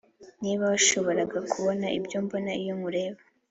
niba 0.41 0.63
washoboraga 0.71 1.39
kubona 1.51 1.85
ibyo 1.97 2.17
mbona 2.25 2.51
iyo 2.61 2.73
nkureba, 2.77 3.21